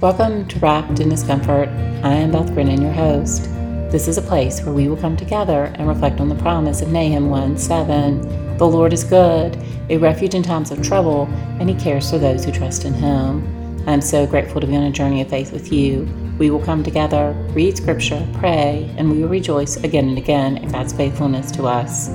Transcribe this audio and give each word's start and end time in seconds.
Welcome 0.00 0.46
to 0.46 0.60
Wrapped 0.60 1.00
in 1.00 1.10
His 1.10 1.24
Comfort. 1.24 1.68
I 2.04 2.12
am 2.12 2.30
Beth 2.30 2.50
Grinnan, 2.50 2.80
your 2.80 2.92
host. 2.92 3.42
This 3.90 4.06
is 4.06 4.16
a 4.16 4.22
place 4.22 4.62
where 4.62 4.72
we 4.72 4.86
will 4.86 4.96
come 4.96 5.16
together 5.16 5.72
and 5.74 5.88
reflect 5.88 6.20
on 6.20 6.28
the 6.28 6.36
promise 6.36 6.82
of 6.82 6.92
Nahum 6.92 7.30
1 7.30 7.58
7. 7.58 8.58
The 8.58 8.64
Lord 8.64 8.92
is 8.92 9.02
good, 9.02 9.58
a 9.90 9.96
refuge 9.96 10.36
in 10.36 10.44
times 10.44 10.70
of 10.70 10.84
trouble, 10.84 11.24
and 11.58 11.68
He 11.68 11.74
cares 11.74 12.08
for 12.08 12.18
those 12.18 12.44
who 12.44 12.52
trust 12.52 12.84
in 12.84 12.94
Him. 12.94 13.42
I 13.88 13.92
am 13.92 14.00
so 14.00 14.24
grateful 14.24 14.60
to 14.60 14.68
be 14.68 14.76
on 14.76 14.84
a 14.84 14.92
journey 14.92 15.20
of 15.20 15.30
faith 15.30 15.50
with 15.50 15.72
you. 15.72 16.08
We 16.38 16.50
will 16.50 16.64
come 16.64 16.84
together, 16.84 17.32
read 17.50 17.76
Scripture, 17.76 18.24
pray, 18.34 18.88
and 18.98 19.10
we 19.10 19.22
will 19.22 19.28
rejoice 19.28 19.78
again 19.78 20.10
and 20.10 20.18
again 20.18 20.58
in 20.58 20.70
God's 20.70 20.92
faithfulness 20.92 21.50
to 21.50 21.64
us. 21.64 22.08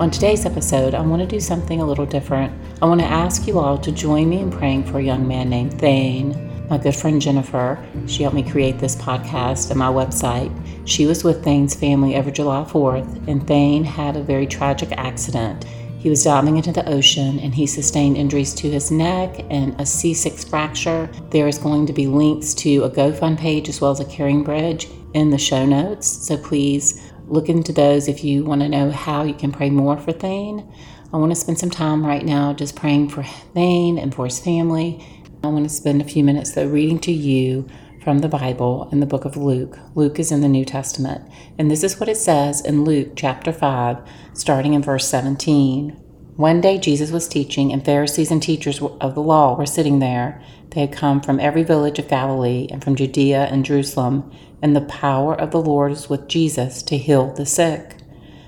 On 0.00 0.10
today's 0.10 0.44
episode, 0.44 0.92
I 0.92 1.02
want 1.02 1.22
to 1.22 1.28
do 1.28 1.38
something 1.38 1.80
a 1.80 1.86
little 1.86 2.06
different. 2.06 2.52
I 2.82 2.86
want 2.86 3.00
to 3.00 3.06
ask 3.06 3.46
you 3.46 3.60
all 3.60 3.78
to 3.78 3.92
join 3.92 4.28
me 4.28 4.40
in 4.40 4.50
praying 4.50 4.86
for 4.86 4.98
a 4.98 5.04
young 5.04 5.28
man 5.28 5.48
named 5.48 5.78
Thane 5.78 6.47
my 6.68 6.76
good 6.76 6.94
friend 6.94 7.20
Jennifer. 7.20 7.82
She 8.06 8.22
helped 8.22 8.34
me 8.34 8.48
create 8.48 8.78
this 8.78 8.94
podcast 8.96 9.70
and 9.70 9.78
my 9.78 9.88
website. 9.88 10.52
She 10.86 11.06
was 11.06 11.24
with 11.24 11.42
Thane's 11.42 11.74
family 11.74 12.16
over 12.16 12.30
July 12.30 12.64
4th, 12.64 13.26
and 13.26 13.46
Thane 13.46 13.84
had 13.84 14.16
a 14.16 14.22
very 14.22 14.46
tragic 14.46 14.92
accident. 14.92 15.64
He 15.98 16.10
was 16.10 16.22
diving 16.22 16.56
into 16.56 16.70
the 16.70 16.88
ocean 16.88 17.40
and 17.40 17.52
he 17.52 17.66
sustained 17.66 18.16
injuries 18.16 18.54
to 18.54 18.70
his 18.70 18.90
neck 18.90 19.40
and 19.50 19.72
a 19.80 19.84
C6 19.84 20.48
fracture. 20.48 21.10
There 21.30 21.48
is 21.48 21.58
going 21.58 21.86
to 21.86 21.92
be 21.92 22.06
links 22.06 22.54
to 22.54 22.84
a 22.84 22.90
GoFund 22.90 23.38
page 23.38 23.68
as 23.68 23.80
well 23.80 23.90
as 23.90 23.98
a 23.98 24.04
Caring 24.04 24.44
Bridge 24.44 24.86
in 25.14 25.30
the 25.30 25.38
show 25.38 25.66
notes. 25.66 26.06
So 26.06 26.36
please 26.36 27.12
look 27.26 27.48
into 27.48 27.72
those 27.72 28.06
if 28.06 28.22
you 28.22 28.44
want 28.44 28.60
to 28.60 28.68
know 28.68 28.92
how 28.92 29.24
you 29.24 29.34
can 29.34 29.50
pray 29.50 29.70
more 29.70 29.96
for 29.96 30.12
Thane. 30.12 30.72
I 31.12 31.16
want 31.16 31.32
to 31.32 31.36
spend 31.36 31.58
some 31.58 31.70
time 31.70 32.06
right 32.06 32.24
now 32.24 32.52
just 32.52 32.76
praying 32.76 33.08
for 33.08 33.24
Thane 33.24 33.98
and 33.98 34.14
for 34.14 34.26
his 34.26 34.38
family 34.38 35.04
I 35.40 35.46
want 35.46 35.68
to 35.68 35.74
spend 35.74 36.02
a 36.02 36.04
few 36.04 36.24
minutes, 36.24 36.50
though, 36.50 36.66
reading 36.66 36.98
to 37.00 37.12
you 37.12 37.68
from 38.02 38.18
the 38.18 38.28
Bible 38.28 38.88
in 38.90 38.98
the 38.98 39.06
book 39.06 39.24
of 39.24 39.36
Luke. 39.36 39.78
Luke 39.94 40.18
is 40.18 40.32
in 40.32 40.40
the 40.40 40.48
New 40.48 40.64
Testament. 40.64 41.30
And 41.56 41.70
this 41.70 41.84
is 41.84 42.00
what 42.00 42.08
it 42.08 42.16
says 42.16 42.60
in 42.60 42.84
Luke 42.84 43.12
chapter 43.14 43.52
5, 43.52 43.98
starting 44.32 44.74
in 44.74 44.82
verse 44.82 45.06
17. 45.06 45.90
One 46.34 46.60
day 46.60 46.76
Jesus 46.76 47.12
was 47.12 47.28
teaching, 47.28 47.72
and 47.72 47.84
Pharisees 47.84 48.32
and 48.32 48.42
teachers 48.42 48.82
of 48.82 49.14
the 49.14 49.22
law 49.22 49.56
were 49.56 49.64
sitting 49.64 50.00
there. 50.00 50.42
They 50.70 50.80
had 50.80 50.92
come 50.92 51.20
from 51.20 51.38
every 51.38 51.62
village 51.62 52.00
of 52.00 52.08
Galilee 52.08 52.66
and 52.72 52.82
from 52.82 52.96
Judea 52.96 53.44
and 53.44 53.64
Jerusalem, 53.64 54.32
and 54.60 54.74
the 54.74 54.80
power 54.80 55.40
of 55.40 55.52
the 55.52 55.62
Lord 55.62 55.92
was 55.92 56.10
with 56.10 56.26
Jesus 56.26 56.82
to 56.82 56.98
heal 56.98 57.32
the 57.32 57.46
sick. 57.46 57.94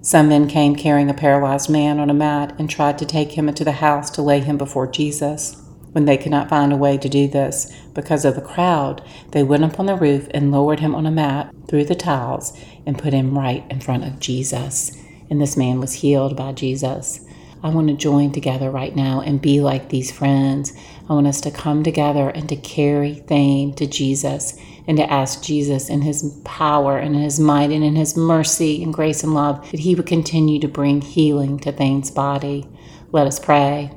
Some 0.00 0.30
men 0.30 0.48
came 0.48 0.74
carrying 0.74 1.10
a 1.10 1.14
paralyzed 1.14 1.70
man 1.70 2.00
on 2.00 2.10
a 2.10 2.14
mat 2.14 2.56
and 2.58 2.68
tried 2.68 2.98
to 2.98 3.06
take 3.06 3.32
him 3.32 3.48
into 3.48 3.62
the 3.62 3.70
house 3.70 4.10
to 4.10 4.22
lay 4.22 4.40
him 4.40 4.58
before 4.58 4.90
Jesus. 4.90 5.61
When 5.92 6.06
they 6.06 6.16
could 6.16 6.30
not 6.30 6.48
find 6.48 6.72
a 6.72 6.76
way 6.76 6.96
to 6.96 7.08
do 7.08 7.28
this 7.28 7.70
because 7.94 8.24
of 8.24 8.34
the 8.34 8.40
crowd, 8.40 9.02
they 9.32 9.42
went 9.42 9.64
up 9.64 9.78
on 9.78 9.86
the 9.86 9.94
roof 9.94 10.26
and 10.32 10.50
lowered 10.50 10.80
him 10.80 10.94
on 10.94 11.06
a 11.06 11.10
mat 11.10 11.54
through 11.68 11.84
the 11.84 11.94
tiles 11.94 12.58
and 12.86 12.98
put 12.98 13.12
him 13.12 13.38
right 13.38 13.64
in 13.70 13.80
front 13.80 14.04
of 14.04 14.18
Jesus. 14.18 14.96
And 15.28 15.40
this 15.40 15.56
man 15.56 15.80
was 15.80 15.92
healed 15.92 16.36
by 16.36 16.52
Jesus. 16.52 17.20
I 17.62 17.68
want 17.68 17.88
to 17.88 17.94
join 17.94 18.32
together 18.32 18.70
right 18.70 18.94
now 18.96 19.20
and 19.20 19.40
be 19.40 19.60
like 19.60 19.88
these 19.88 20.10
friends. 20.10 20.72
I 21.08 21.12
want 21.12 21.26
us 21.26 21.40
to 21.42 21.50
come 21.50 21.84
together 21.84 22.28
and 22.30 22.48
to 22.48 22.56
carry 22.56 23.14
Thane 23.14 23.74
to 23.74 23.86
Jesus 23.86 24.58
and 24.88 24.96
to 24.96 25.10
ask 25.10 25.42
Jesus 25.42 25.88
in 25.88 26.02
his 26.02 26.40
power 26.44 26.98
and 26.98 27.14
in 27.14 27.22
his 27.22 27.38
might 27.38 27.70
and 27.70 27.84
in 27.84 27.94
his 27.94 28.16
mercy 28.16 28.82
and 28.82 28.92
grace 28.92 29.22
and 29.22 29.34
love 29.34 29.70
that 29.70 29.80
he 29.80 29.94
would 29.94 30.06
continue 30.06 30.58
to 30.58 30.68
bring 30.68 31.02
healing 31.02 31.58
to 31.60 31.70
Thane's 31.70 32.10
body. 32.10 32.66
Let 33.12 33.26
us 33.26 33.38
pray. 33.38 33.92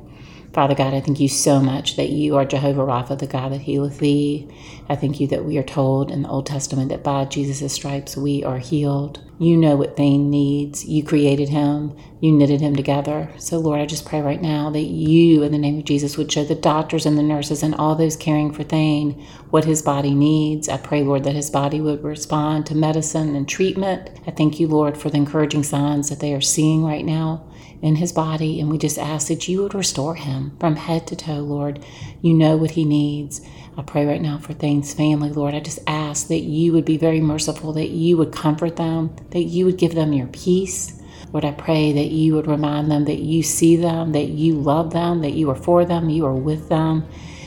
Father 0.56 0.74
God, 0.74 0.94
I 0.94 1.02
thank 1.02 1.20
you 1.20 1.28
so 1.28 1.60
much 1.60 1.96
that 1.96 2.08
you 2.08 2.34
are 2.36 2.46
Jehovah 2.46 2.80
Rapha, 2.80 3.18
the 3.18 3.26
God 3.26 3.52
that 3.52 3.60
healeth 3.60 3.98
thee. 3.98 4.48
I 4.88 4.96
thank 4.96 5.20
you 5.20 5.26
that 5.26 5.44
we 5.44 5.58
are 5.58 5.62
told 5.62 6.10
in 6.10 6.22
the 6.22 6.30
Old 6.30 6.46
Testament 6.46 6.88
that 6.88 7.04
by 7.04 7.26
Jesus' 7.26 7.74
stripes 7.74 8.16
we 8.16 8.42
are 8.42 8.56
healed. 8.56 9.20
You 9.38 9.54
know 9.54 9.76
what 9.76 9.98
Thane 9.98 10.30
needs. 10.30 10.86
You 10.86 11.04
created 11.04 11.50
him, 11.50 11.94
you 12.20 12.32
knitted 12.32 12.62
him 12.62 12.74
together. 12.74 13.28
So, 13.36 13.58
Lord, 13.58 13.82
I 13.82 13.84
just 13.84 14.06
pray 14.06 14.22
right 14.22 14.40
now 14.40 14.70
that 14.70 14.80
you, 14.80 15.42
in 15.42 15.52
the 15.52 15.58
name 15.58 15.76
of 15.76 15.84
Jesus, 15.84 16.16
would 16.16 16.32
show 16.32 16.42
the 16.42 16.54
doctors 16.54 17.04
and 17.04 17.18
the 17.18 17.22
nurses 17.22 17.62
and 17.62 17.74
all 17.74 17.94
those 17.94 18.16
caring 18.16 18.50
for 18.50 18.62
Thane 18.62 19.12
what 19.50 19.66
his 19.66 19.82
body 19.82 20.14
needs. 20.14 20.70
I 20.70 20.78
pray, 20.78 21.02
Lord, 21.02 21.24
that 21.24 21.34
his 21.34 21.50
body 21.50 21.82
would 21.82 22.02
respond 22.02 22.64
to 22.66 22.74
medicine 22.74 23.36
and 23.36 23.46
treatment. 23.46 24.08
I 24.26 24.30
thank 24.30 24.58
you, 24.58 24.68
Lord, 24.68 24.96
for 24.96 25.10
the 25.10 25.18
encouraging 25.18 25.64
signs 25.64 26.08
that 26.08 26.20
they 26.20 26.32
are 26.32 26.40
seeing 26.40 26.82
right 26.82 27.04
now 27.04 27.44
in 27.82 27.96
his 27.96 28.12
body. 28.12 28.60
And 28.60 28.70
we 28.70 28.78
just 28.78 28.98
ask 28.98 29.28
that 29.28 29.48
you 29.48 29.62
would 29.62 29.74
restore 29.74 30.14
him 30.14 30.45
from 30.58 30.76
head 30.76 31.06
to 31.08 31.16
toe, 31.16 31.40
Lord. 31.40 31.84
You 32.22 32.34
know 32.34 32.56
what 32.56 32.72
he 32.72 32.84
needs. 32.84 33.40
I 33.76 33.82
pray 33.82 34.06
right 34.06 34.22
now 34.22 34.38
for 34.38 34.54
Thane's 34.54 34.94
family, 34.94 35.30
Lord. 35.30 35.54
I 35.54 35.60
just 35.60 35.80
ask 35.86 36.28
that 36.28 36.40
you 36.40 36.72
would 36.72 36.84
be 36.84 36.96
very 36.96 37.20
merciful, 37.20 37.72
that 37.74 37.90
you 37.90 38.16
would 38.16 38.32
comfort 38.32 38.76
them, 38.76 39.14
that 39.30 39.42
you 39.42 39.66
would 39.66 39.76
give 39.76 39.94
them 39.94 40.12
your 40.12 40.28
peace. 40.28 41.00
Lord, 41.32 41.44
I 41.44 41.52
pray 41.52 41.92
that 41.92 42.10
you 42.10 42.34
would 42.34 42.46
remind 42.46 42.90
them 42.90 43.04
that 43.04 43.18
you 43.18 43.42
see 43.42 43.76
them, 43.76 44.12
that 44.12 44.28
you 44.28 44.54
love 44.54 44.92
them, 44.92 45.20
that 45.20 45.32
you 45.32 45.50
are 45.50 45.56
for 45.56 45.84
them, 45.84 46.08
you 46.08 46.24
are 46.24 46.34
with 46.34 46.68
them, 46.68 47.06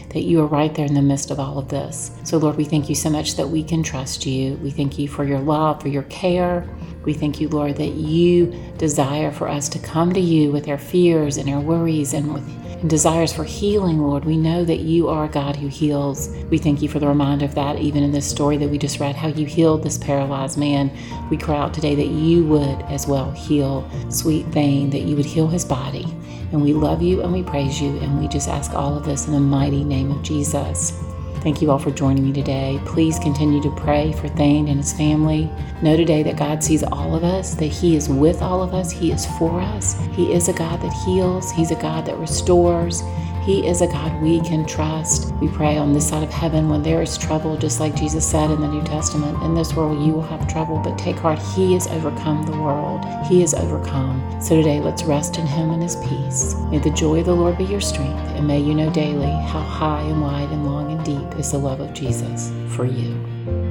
that 0.10 0.22
you 0.22 0.42
are 0.42 0.48
right 0.48 0.74
there 0.74 0.86
in 0.86 0.94
the 0.94 1.02
midst 1.02 1.32
of 1.32 1.40
all 1.40 1.58
of 1.58 1.70
this. 1.70 2.12
So, 2.24 2.38
Lord, 2.38 2.58
we 2.58 2.66
thank 2.66 2.90
you 2.90 2.96
so 2.96 3.10
much 3.10 3.36
that 3.36 3.48
we 3.48 3.64
can 3.64 3.84
trust 3.84 4.26
you. 4.26 4.56
We 4.56 4.72
thank 4.72 4.98
you 4.98 5.08
for 5.08 5.24
your 5.24 5.40
love, 5.40 5.82
for 5.82 5.88
your 5.88 6.04
care. 6.04 6.68
We 7.04 7.14
thank 7.14 7.40
you, 7.40 7.48
Lord, 7.50 7.78
that 7.78 7.94
you 7.94 8.48
desire 8.78 9.32
for 9.32 9.48
us 9.48 9.70
to 9.70 9.80
come 9.80 10.14
to 10.14 10.20
you 10.20 10.52
with 10.52 10.68
our 10.68 10.78
fears 10.78 11.38
and 11.38 11.50
our 11.50 11.62
worries 11.62 12.14
and 12.14 12.34
with 12.34 12.44
and 12.80 12.90
desires 12.90 13.34
for 13.34 13.44
healing, 13.44 14.00
Lord. 14.00 14.24
We 14.24 14.38
know 14.38 14.64
that 14.64 14.80
you 14.80 15.10
are 15.10 15.26
a 15.26 15.30
God 15.30 15.58
who 15.58 15.68
heals. 15.68 16.30
We 16.50 16.58
thank 16.58 16.82
you 16.82 16.88
for 16.88 17.00
the 17.00 17.08
reminder 17.08 17.44
of 17.44 17.56
that, 17.56 17.78
even 17.78 18.04
in 18.04 18.12
this 18.12 18.30
story 18.30 18.56
that 18.58 18.70
we 18.70 18.78
just 18.78 19.00
read, 19.02 19.16
how 19.16 19.28
you 19.28 19.46
healed 19.46 19.84
this 19.84 19.98
paralyzed 19.98 20.58
man. 20.58 20.90
We 21.30 21.36
cry 21.36 21.58
out 21.58 21.74
today 21.74 21.96
that 21.96 22.08
you 22.08 22.46
would 22.46 22.82
as 22.84 23.06
well 23.06 23.32
heal 23.32 23.90
sweet 24.10 24.46
Thane, 24.48 24.90
that 24.92 25.02
you 25.02 25.18
would 25.18 25.26
heal 25.26 25.48
his 25.48 25.66
body. 25.66 26.06
And 26.52 26.62
we 26.62 26.74
love 26.74 27.02
you 27.02 27.22
and 27.22 27.32
we 27.32 27.44
praise 27.44 27.80
you, 27.80 27.98
and 27.98 28.20
we 28.20 28.28
just 28.28 28.48
ask 28.48 28.74
all 28.74 28.98
of 28.98 29.06
this 29.06 29.28
in 29.28 29.34
the 29.34 29.40
mighty 29.40 29.84
name 29.84 30.12
of 30.12 30.24
Jesus. 30.24 30.94
Thank 31.42 31.62
you 31.62 31.72
all 31.72 31.80
for 31.80 31.92
joining 31.92 32.26
me 32.26 32.34
today. 32.34 32.82
Please 32.86 33.18
continue 33.18 33.62
to 33.62 33.72
pray 33.72 34.12
for 34.12 34.28
Thane 34.28 34.68
and 34.68 34.78
his 34.78 34.92
family. 34.92 35.50
Know 35.82 35.96
today 35.96 36.22
that 36.24 36.36
God 36.36 36.62
sees 36.62 36.84
all 36.84 37.16
of 37.16 37.24
us, 37.24 37.56
that 37.56 37.68
He 37.68 37.96
is 37.96 38.10
with 38.10 38.42
all 38.42 38.62
of 38.62 38.74
us, 38.74 38.92
He 38.92 39.14
is 39.14 39.26
for 39.38 39.62
us. 39.62 39.98
He 40.12 40.34
is 40.34 40.50
a 40.50 40.54
God 40.54 40.82
that 40.82 40.92
heals, 41.06 41.50
He's 41.52 41.72
a 41.72 41.82
God 41.82 42.06
that 42.08 42.18
restores. 42.18 43.02
He 43.46 43.66
is 43.66 43.82
a 43.82 43.88
God 43.88 44.22
we 44.22 44.42
can 44.42 44.66
trust. 44.66 45.34
We 45.36 45.48
pray 45.48 45.78
on 45.78 45.94
this 45.94 46.08
side 46.08 46.24
of 46.24 46.30
heaven 46.30 46.70
when 46.70 46.84
there 46.84 47.02
is 47.02 47.18
trouble, 47.18 47.58
just 47.58 47.80
like 47.80 47.96
Jesus 47.96 48.30
said 48.30 48.52
in 48.52 48.60
the 48.60 48.68
New 48.68 48.84
Testament 48.84 49.42
In 49.42 49.56
this 49.56 49.74
world 49.74 50.06
you 50.06 50.14
will 50.14 50.22
have 50.22 50.48
trouble, 50.48 50.78
but 50.84 51.00
take 51.00 51.16
heart, 51.16 51.40
He 51.40 51.74
has 51.74 51.88
overcome 51.88 52.46
the 52.46 52.60
world. 52.60 53.06
He 53.28 53.42
is 53.42 53.54
overcome. 53.54 54.42
So 54.42 54.56
today, 54.58 54.82
let's 54.82 55.04
rest 55.04 55.38
in 55.38 55.48
Him 55.48 55.72
and 55.72 55.82
His 55.82 55.96
peace. 55.96 56.56
May 56.70 56.80
the 56.80 56.92
joy 56.92 57.22
of 57.22 57.26
the 57.28 57.36
Lord 57.36 57.58
be 57.58 57.64
your 57.64 57.82
strength, 57.82 58.20
and 58.36 58.46
may 58.46 58.60
you 58.60 58.74
know 58.76 58.92
daily 58.92 59.32
how 59.48 59.62
high 59.62 60.02
and 60.02 60.22
wide 60.22 60.52
and 60.52 60.66
long 60.66 60.92
and 60.92 61.04
deep 61.04 61.29
is 61.38 61.52
the 61.52 61.58
love 61.58 61.80
of 61.80 61.94
Jesus 61.94 62.52
for 62.76 62.86
you. 62.86 63.69